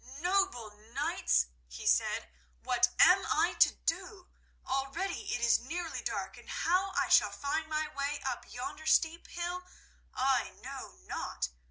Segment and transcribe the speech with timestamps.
[0.19, 2.27] "Noble knights," he said,
[2.63, 4.31] "what am I to do?
[4.65, 9.27] Already it is nearly dark, and how I shall find my way up yonder steep
[9.27, 9.61] hill
[10.15, 11.49] I know not.